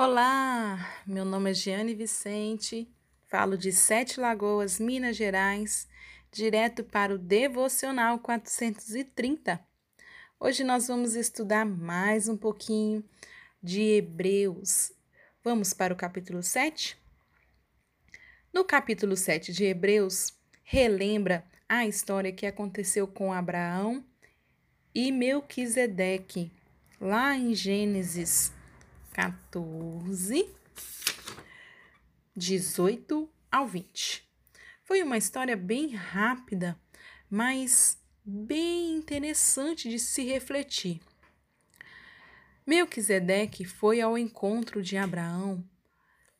Olá, 0.00 1.02
meu 1.04 1.24
nome 1.24 1.50
é 1.50 1.54
Giane 1.54 1.92
Vicente, 1.92 2.88
falo 3.26 3.58
de 3.58 3.72
Sete 3.72 4.20
Lagoas, 4.20 4.78
Minas 4.78 5.16
Gerais, 5.16 5.88
direto 6.30 6.84
para 6.84 7.12
o 7.12 7.18
Devocional 7.18 8.20
430. 8.20 9.58
Hoje 10.38 10.62
nós 10.62 10.86
vamos 10.86 11.16
estudar 11.16 11.66
mais 11.66 12.28
um 12.28 12.36
pouquinho 12.36 13.04
de 13.60 13.82
Hebreus. 13.96 14.92
Vamos 15.42 15.74
para 15.74 15.92
o 15.92 15.96
capítulo 15.96 16.44
7? 16.44 16.96
No 18.54 18.64
capítulo 18.64 19.16
7 19.16 19.52
de 19.52 19.64
Hebreus, 19.64 20.32
relembra 20.62 21.44
a 21.68 21.84
história 21.84 22.30
que 22.30 22.46
aconteceu 22.46 23.08
com 23.08 23.32
Abraão 23.32 24.04
e 24.94 25.10
Melquisedeque, 25.10 26.52
lá 27.00 27.36
em 27.36 27.52
Gênesis 27.52 28.56
14, 29.18 30.48
18 32.36 33.28
ao 33.50 33.66
20. 33.66 34.30
Foi 34.84 35.02
uma 35.02 35.18
história 35.18 35.56
bem 35.56 35.88
rápida, 35.88 36.80
mas 37.28 38.00
bem 38.24 38.94
interessante 38.94 39.88
de 39.88 39.98
se 39.98 40.22
refletir. 40.22 41.00
Melquisedeque 42.64 43.64
foi 43.64 44.00
ao 44.00 44.16
encontro 44.16 44.80
de 44.80 44.96
Abraão, 44.96 45.68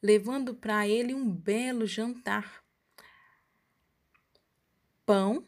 levando 0.00 0.55
para 0.55 0.86
ele 0.86 1.12
um 1.12 1.28
belo 1.28 1.84
jantar: 1.84 2.62
pão 5.05 5.45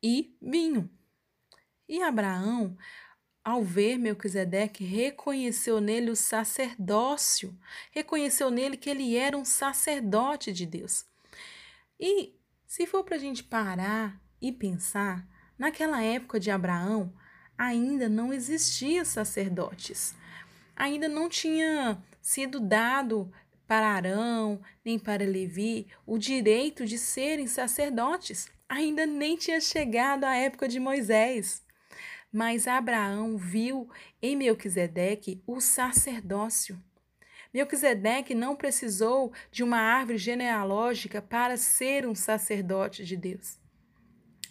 e 0.00 0.32
vinho. 0.40 0.88
E 1.88 2.00
Abraão 2.02 2.78
ao 3.48 3.64
ver 3.64 3.96
Melquisedeque, 3.96 4.84
reconheceu 4.84 5.80
nele 5.80 6.10
o 6.10 6.16
sacerdócio, 6.16 7.58
reconheceu 7.90 8.50
nele 8.50 8.76
que 8.76 8.90
ele 8.90 9.16
era 9.16 9.38
um 9.38 9.44
sacerdote 9.44 10.52
de 10.52 10.66
Deus. 10.66 11.06
E 11.98 12.34
se 12.66 12.86
for 12.86 13.02
para 13.02 13.16
a 13.16 13.18
gente 13.18 13.42
parar 13.42 14.20
e 14.38 14.52
pensar, 14.52 15.26
naquela 15.58 16.02
época 16.02 16.38
de 16.38 16.50
Abraão, 16.50 17.10
ainda 17.56 18.06
não 18.06 18.34
existiam 18.34 19.02
sacerdotes. 19.02 20.14
Ainda 20.76 21.08
não 21.08 21.26
tinha 21.26 21.96
sido 22.20 22.60
dado 22.60 23.32
para 23.66 23.88
Arão 23.88 24.60
nem 24.84 24.98
para 24.98 25.24
Levi 25.24 25.86
o 26.04 26.18
direito 26.18 26.84
de 26.84 26.98
serem 26.98 27.46
sacerdotes. 27.46 28.46
Ainda 28.68 29.06
nem 29.06 29.38
tinha 29.38 29.58
chegado 29.58 30.24
a 30.24 30.36
época 30.36 30.68
de 30.68 30.78
Moisés. 30.78 31.66
Mas 32.32 32.66
Abraão 32.66 33.36
viu 33.38 33.88
em 34.20 34.36
Melquisedeque 34.36 35.42
o 35.46 35.60
sacerdócio. 35.60 36.78
Melquisedeque 37.52 38.34
não 38.34 38.54
precisou 38.54 39.32
de 39.50 39.62
uma 39.62 39.78
árvore 39.78 40.18
genealógica 40.18 41.22
para 41.22 41.56
ser 41.56 42.06
um 42.06 42.14
sacerdote 42.14 43.04
de 43.04 43.16
Deus. 43.16 43.58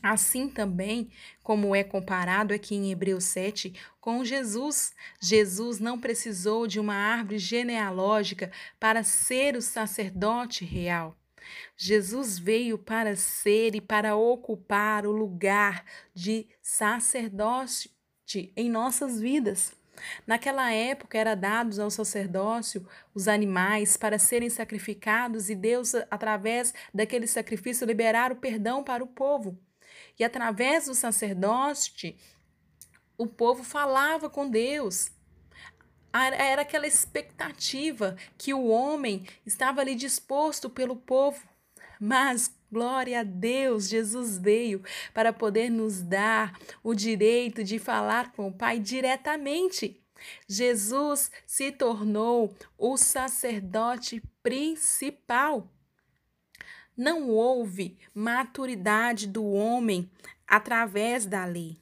Assim 0.02 0.48
também, 0.48 1.10
como 1.44 1.76
é 1.76 1.84
comparado 1.84 2.54
aqui 2.54 2.76
em 2.76 2.92
Hebreus 2.92 3.26
7 3.26 3.74
com 4.00 4.24
Jesus, 4.24 4.94
Jesus 5.20 5.80
não 5.80 6.00
precisou 6.00 6.68
de 6.68 6.80
uma 6.80 6.96
árvore 6.96 7.38
genealógica 7.38 8.52
para 8.80 9.04
ser 9.04 9.56
o 9.56 9.62
sacerdote 9.62 10.64
real. 10.64 11.18
Jesus 11.76 12.40
veio 12.40 12.78
para 12.78 13.16
ser 13.16 13.76
e 13.76 13.82
para 13.82 14.16
ocupar 14.16 15.06
o 15.06 15.12
lugar 15.12 15.86
de 16.14 16.48
sacerdote 16.62 17.92
em 18.56 18.70
nossas 18.70 19.20
vidas. 19.20 19.76
Naquela 20.26 20.72
época 20.72 21.18
era 21.18 21.36
dados 21.36 21.80
ao 21.80 21.90
sacerdócio 21.90 22.88
os 23.14 23.28
animais 23.28 23.98
para 23.98 24.20
serem 24.20 24.50
sacrificados 24.50 25.50
e 25.50 25.56
Deus 25.56 25.94
através 26.12 26.74
daquele 26.94 27.28
sacrifício 27.28 27.88
liberar 27.88 28.32
o 28.32 28.36
perdão 28.36 28.84
para 28.84 29.04
o 29.04 29.08
povo. 29.08 29.58
E 30.20 30.24
através 30.24 30.86
do 30.86 30.94
sacerdote 30.94 32.18
o 33.18 33.26
povo 33.26 33.64
falava 33.64 34.30
com 34.30 34.48
Deus. 34.48 35.12
Era 36.26 36.62
aquela 36.62 36.88
expectativa 36.88 38.16
que 38.38 38.54
o 38.54 38.68
homem 38.68 39.26
estava 39.46 39.82
ali 39.82 39.96
disposto 39.96 40.70
pelo 40.70 40.96
povo. 40.96 41.48
Mas, 42.00 42.54
glória 42.72 43.22
a 43.22 43.24
Deus, 43.24 43.88
Jesus 43.90 44.38
veio 44.38 44.84
para 45.14 45.34
poder 45.34 45.70
nos 45.70 46.02
dar 46.02 46.58
o 46.84 46.94
direito 46.94 47.64
de 47.64 47.80
falar 47.80 48.32
com 48.32 48.48
o 48.48 48.54
Pai 48.54 48.80
diretamente. 48.80 50.02
Jesus 50.48 51.32
se 51.46 51.72
tornou 51.72 52.56
o 52.78 52.98
sacerdote 52.98 54.22
principal. 54.42 55.72
Não 56.96 57.30
houve 57.30 57.98
maturidade 58.14 59.28
do 59.28 59.46
homem 59.46 60.10
através 60.48 61.26
da 61.26 61.46
lei. 61.46 61.80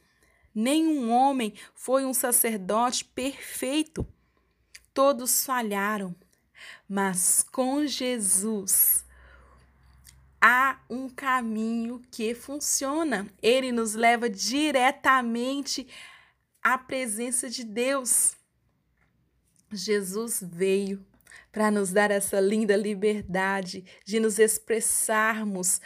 Nenhum 0.54 1.12
homem 1.12 1.54
foi 1.74 2.06
um 2.06 2.14
sacerdote 2.14 3.06
perfeito. 3.06 4.06
Todos 4.96 5.46
falharam, 5.46 6.16
mas 6.88 7.46
com 7.52 7.86
Jesus 7.86 9.04
há 10.42 10.80
um 10.90 11.10
caminho 11.10 12.02
que 12.10 12.34
funciona. 12.34 13.28
Ele 13.42 13.74
nos 13.74 13.94
leva 13.94 14.30
diretamente 14.30 15.86
à 16.64 16.78
presença 16.78 17.50
de 17.50 17.66
Deus. 17.66 18.38
Jesus 19.70 20.42
veio 20.42 21.06
para 21.52 21.70
nos 21.70 21.92
dar 21.92 22.10
essa 22.10 22.40
linda 22.40 22.78
liberdade 22.78 23.84
de 24.06 24.18
nos 24.18 24.40
expressarmos 24.40 25.82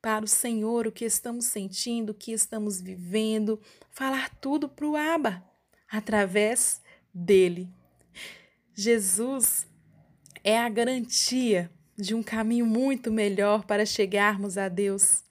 para 0.00 0.24
o 0.24 0.28
Senhor 0.28 0.86
o 0.86 0.92
que 0.92 1.04
estamos 1.04 1.44
sentindo, 1.44 2.12
o 2.12 2.14
que 2.14 2.32
estamos 2.32 2.80
vivendo, 2.80 3.60
falar 3.90 4.30
tudo 4.36 4.70
para 4.70 4.86
o 4.86 4.96
Aba 4.96 5.44
através 5.86 6.80
dele. 7.12 7.68
Jesus 8.78 9.66
é 10.44 10.58
a 10.58 10.68
garantia 10.68 11.70
de 11.96 12.14
um 12.14 12.22
caminho 12.22 12.66
muito 12.66 13.10
melhor 13.10 13.64
para 13.64 13.86
chegarmos 13.86 14.58
a 14.58 14.68
Deus. 14.68 15.24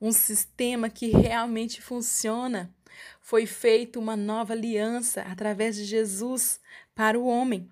Um 0.00 0.10
sistema 0.10 0.88
que 0.88 1.08
realmente 1.08 1.82
funciona. 1.82 2.74
Foi 3.20 3.44
feita 3.44 3.98
uma 3.98 4.16
nova 4.16 4.54
aliança 4.54 5.20
através 5.20 5.76
de 5.76 5.84
Jesus 5.84 6.58
para 6.94 7.18
o 7.20 7.26
homem. 7.26 7.68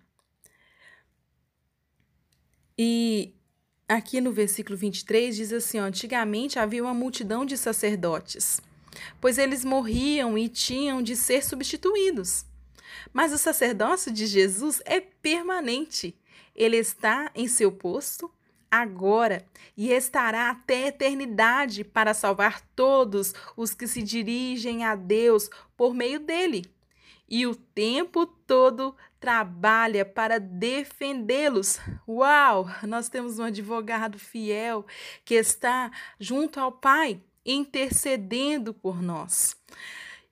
E 2.77 3.35
aqui 3.89 4.21
no 4.21 4.31
versículo 4.31 4.77
23 4.77 5.37
diz 5.37 5.55
assim: 5.55 5.79
antigamente 5.79 6.59
havia 6.59 6.83
uma 6.83 6.93
multidão 6.93 7.47
de 7.47 7.57
sacerdotes, 7.57 8.61
pois 9.23 9.39
eles 9.39 9.65
morriam 9.65 10.37
e 10.37 10.51
tinham 10.51 11.01
de 11.01 11.17
ser 11.17 11.43
substituídos. 11.43 12.45
Mas 13.13 13.33
o 13.33 13.39
sacerdócio 13.39 14.13
de 14.13 14.27
Jesus 14.27 14.83
é 14.85 15.01
permanente. 15.01 16.17
Ele 16.55 16.77
está 16.77 17.31
em 17.35 17.49
seu 17.49 17.73
posto 17.73 18.31
agora 18.71 19.47
e 19.77 19.91
estará 19.91 20.51
até 20.51 20.85
a 20.85 20.89
eternidade 20.89 21.85
para 21.85 22.13
salvar 22.13 22.61
todos 22.75 23.33
os 23.57 23.73
que 23.73 23.87
se 23.87 24.03
dirigem 24.03 24.85
a 24.85 24.97
Deus 24.97 25.49
por 25.77 25.95
meio 25.95 26.19
dele. 26.19 26.65
E 27.29 27.47
o 27.47 27.55
tempo 27.55 28.27
todo 28.27 28.95
trabalha 29.19 30.05
para 30.05 30.39
defendê-los. 30.39 31.81
Uau! 32.07 32.69
Nós 32.83 33.09
temos 33.09 33.39
um 33.39 33.45
advogado 33.45 34.19
fiel 34.19 34.85
que 35.25 35.35
está 35.35 35.91
junto 36.21 36.61
ao 36.61 36.71
Pai, 36.71 37.21
intercedendo 37.47 38.75
por 38.75 39.01
nós. 39.01 39.57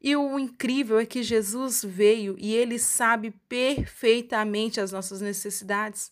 E 0.02 0.16
o 0.16 0.36
incrível 0.36 0.98
é 0.98 1.06
que 1.06 1.22
Jesus 1.22 1.84
veio 1.84 2.34
e 2.36 2.52
ele 2.52 2.76
sabe 2.76 3.30
perfeitamente 3.48 4.80
as 4.80 4.90
nossas 4.90 5.20
necessidades. 5.20 6.10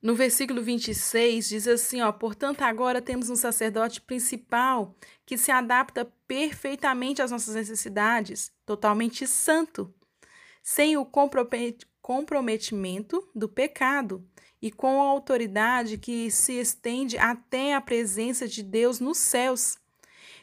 No 0.00 0.14
versículo 0.14 0.62
26 0.62 1.48
diz 1.48 1.66
assim, 1.66 2.00
ó: 2.02 2.12
"Portanto, 2.12 2.62
agora 2.62 3.02
temos 3.02 3.28
um 3.28 3.34
sacerdote 3.34 4.00
principal 4.00 4.94
que 5.24 5.36
se 5.36 5.50
adapta 5.50 6.04
perfeitamente 6.28 7.20
às 7.20 7.32
nossas 7.32 7.56
necessidades, 7.56 8.52
totalmente 8.64 9.26
santo, 9.26 9.92
sem 10.62 10.96
o 10.96 11.04
comprometimento 12.00 13.28
do 13.34 13.48
pecado 13.48 14.24
e 14.62 14.70
com 14.70 15.02
a 15.02 15.08
autoridade 15.08 15.98
que 15.98 16.30
se 16.30 16.52
estende 16.52 17.18
até 17.18 17.74
a 17.74 17.80
presença 17.80 18.46
de 18.46 18.62
Deus 18.62 19.00
nos 19.00 19.18
céus." 19.18 19.76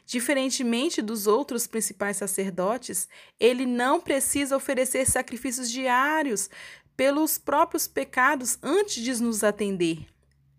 Diferentemente 0.05 1.01
dos 1.01 1.27
outros 1.27 1.65
principais 1.65 2.17
sacerdotes, 2.17 3.07
ele 3.39 3.65
não 3.65 4.01
precisa 4.01 4.55
oferecer 4.55 5.05
sacrifícios 5.05 5.71
diários 5.71 6.49
pelos 6.95 7.37
próprios 7.37 7.87
pecados 7.87 8.57
antes 8.61 9.01
de 9.01 9.21
nos 9.21 9.43
atender. 9.43 10.05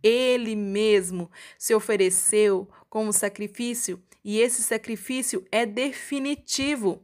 Ele 0.03 0.57
mesmo 0.57 1.31
se 1.59 1.75
ofereceu 1.75 2.69
como 2.89 3.13
sacrifício 3.13 4.03
e 4.25 4.39
esse 4.39 4.63
sacrifício 4.63 5.47
é 5.53 5.67
definitivo. 5.67 7.03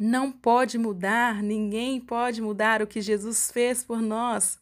não 0.00 0.32
pode 0.32 0.78
mudar, 0.78 1.42
ninguém 1.42 2.00
pode 2.00 2.40
mudar 2.40 2.80
o 2.82 2.86
que 2.86 3.00
Jesus 3.00 3.50
fez 3.52 3.84
por 3.84 4.00
nós. 4.00 4.58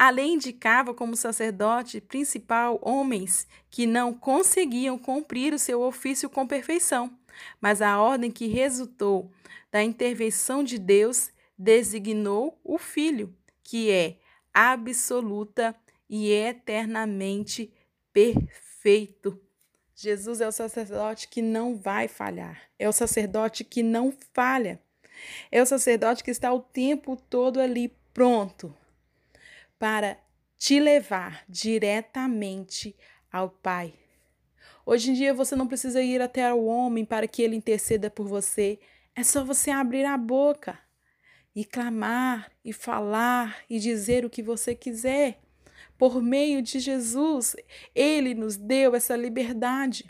A 0.00 0.08
lei 0.08 0.28
indicava 0.28 0.94
como 0.94 1.14
sacerdote 1.14 2.00
principal 2.00 2.78
homens 2.80 3.46
que 3.68 3.84
não 3.86 4.14
conseguiam 4.14 4.98
cumprir 4.98 5.52
o 5.52 5.58
seu 5.58 5.82
ofício 5.82 6.30
com 6.30 6.46
perfeição, 6.46 7.14
mas 7.60 7.82
a 7.82 8.00
ordem 8.00 8.30
que 8.30 8.46
resultou 8.46 9.30
da 9.70 9.82
intervenção 9.82 10.64
de 10.64 10.78
Deus 10.78 11.30
designou 11.58 12.58
o 12.64 12.78
Filho, 12.78 13.36
que 13.62 13.90
é 13.90 14.16
absoluta 14.54 15.76
e 16.08 16.32
eternamente 16.32 17.70
perfeito. 18.10 19.38
Jesus 19.94 20.40
é 20.40 20.48
o 20.48 20.52
sacerdote 20.52 21.28
que 21.28 21.42
não 21.42 21.76
vai 21.76 22.08
falhar, 22.08 22.58
é 22.78 22.88
o 22.88 22.92
sacerdote 22.92 23.64
que 23.64 23.82
não 23.82 24.14
falha, 24.32 24.80
é 25.52 25.60
o 25.60 25.66
sacerdote 25.66 26.24
que 26.24 26.30
está 26.30 26.50
o 26.50 26.60
tempo 26.60 27.18
todo 27.28 27.60
ali 27.60 27.94
pronto 28.14 28.74
para 29.80 30.18
te 30.58 30.78
levar 30.78 31.42
diretamente 31.48 32.94
ao 33.32 33.48
Pai. 33.48 33.94
Hoje 34.84 35.10
em 35.10 35.14
dia 35.14 35.32
você 35.32 35.56
não 35.56 35.66
precisa 35.66 36.02
ir 36.02 36.20
até 36.20 36.52
o 36.52 36.66
homem 36.66 37.02
para 37.02 37.26
que 37.26 37.40
ele 37.40 37.56
interceda 37.56 38.10
por 38.10 38.28
você, 38.28 38.78
é 39.16 39.24
só 39.24 39.42
você 39.42 39.70
abrir 39.70 40.04
a 40.04 40.18
boca 40.18 40.78
e 41.56 41.64
clamar 41.64 42.52
e 42.62 42.74
falar 42.74 43.64
e 43.70 43.78
dizer 43.78 44.22
o 44.22 44.28
que 44.28 44.42
você 44.42 44.74
quiser. 44.74 45.40
Por 45.96 46.20
meio 46.20 46.60
de 46.60 46.78
Jesus, 46.78 47.56
ele 47.94 48.34
nos 48.34 48.56
deu 48.56 48.94
essa 48.94 49.16
liberdade. 49.16 50.04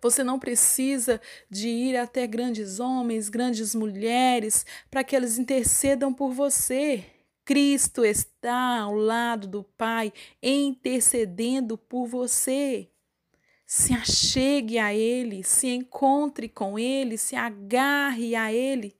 Você 0.00 0.22
não 0.22 0.38
precisa 0.38 1.20
de 1.50 1.68
ir 1.68 1.96
até 1.96 2.24
grandes 2.24 2.78
homens, 2.78 3.28
grandes 3.28 3.74
mulheres, 3.74 4.64
para 4.88 5.02
que 5.02 5.16
eles 5.16 5.38
intercedam 5.38 6.14
por 6.14 6.32
você. 6.32 7.04
Cristo 7.50 8.04
está 8.04 8.78
ao 8.78 8.94
lado 8.94 9.48
do 9.48 9.64
Pai, 9.64 10.12
intercedendo 10.40 11.76
por 11.76 12.06
você. 12.06 12.88
Se 13.66 13.92
achegue 13.92 14.78
a 14.78 14.94
Ele, 14.94 15.42
se 15.42 15.66
encontre 15.66 16.48
com 16.48 16.78
Ele, 16.78 17.18
se 17.18 17.34
agarre 17.34 18.36
a 18.36 18.52
Ele. 18.52 18.96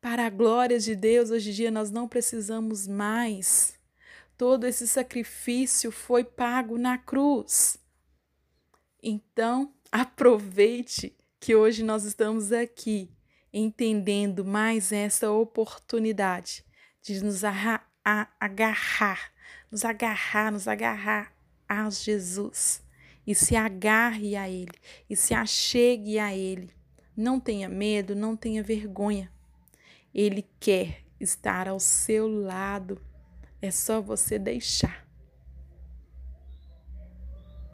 Para 0.00 0.26
a 0.26 0.28
glória 0.28 0.80
de 0.80 0.96
Deus, 0.96 1.30
hoje 1.30 1.50
em 1.50 1.52
dia 1.52 1.70
nós 1.70 1.92
não 1.92 2.08
precisamos 2.08 2.88
mais 2.88 3.78
todo 4.36 4.66
esse 4.66 4.88
sacrifício 4.88 5.92
foi 5.92 6.24
pago 6.24 6.76
na 6.76 6.98
cruz. 6.98 7.78
Então, 9.00 9.72
aproveite 9.92 11.16
que 11.38 11.54
hoje 11.54 11.84
nós 11.84 12.02
estamos 12.02 12.50
aqui 12.50 13.08
entendendo 13.52 14.44
mais 14.44 14.90
essa 14.90 15.30
oportunidade 15.30 16.68
de 17.02 17.22
nos 17.22 17.42
agarrar, 17.44 19.32
nos 19.70 19.84
agarrar, 19.84 20.52
nos 20.52 20.68
agarrar 20.68 21.32
a 21.68 21.88
Jesus 21.90 22.82
e 23.26 23.34
se 23.34 23.56
agarre 23.56 24.36
a 24.36 24.48
Ele 24.48 24.78
e 25.08 25.16
se 25.16 25.34
achegue 25.34 26.18
a 26.18 26.34
Ele. 26.34 26.70
Não 27.16 27.38
tenha 27.38 27.68
medo, 27.68 28.14
não 28.14 28.36
tenha 28.36 28.62
vergonha. 28.62 29.30
Ele 30.14 30.48
quer 30.58 31.04
estar 31.20 31.68
ao 31.68 31.78
seu 31.78 32.26
lado 32.26 33.00
é 33.62 33.70
só 33.70 34.00
você 34.00 34.38
deixar. 34.38 35.06